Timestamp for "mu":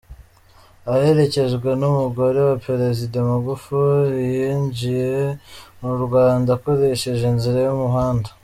5.81-5.91